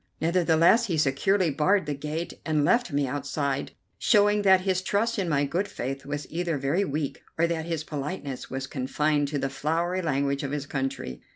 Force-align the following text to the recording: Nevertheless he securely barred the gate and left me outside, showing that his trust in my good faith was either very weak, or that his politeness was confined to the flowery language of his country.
Nevertheless 0.19 0.87
he 0.87 0.97
securely 0.97 1.51
barred 1.51 1.85
the 1.85 1.93
gate 1.93 2.33
and 2.43 2.65
left 2.65 2.91
me 2.91 3.05
outside, 3.05 3.73
showing 3.99 4.41
that 4.41 4.61
his 4.61 4.81
trust 4.81 5.19
in 5.19 5.29
my 5.29 5.45
good 5.45 5.67
faith 5.67 6.07
was 6.07 6.25
either 6.31 6.57
very 6.57 6.83
weak, 6.83 7.21
or 7.37 7.45
that 7.45 7.65
his 7.65 7.83
politeness 7.83 8.49
was 8.49 8.65
confined 8.65 9.27
to 9.27 9.37
the 9.37 9.47
flowery 9.47 10.01
language 10.01 10.41
of 10.41 10.49
his 10.53 10.65
country. 10.65 11.21